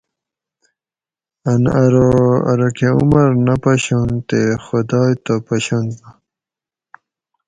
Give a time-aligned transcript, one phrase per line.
[1.51, 2.09] ان ارو
[2.49, 5.99] ارو کہ عمر نہ پشونت تے خدائ تہ پشونت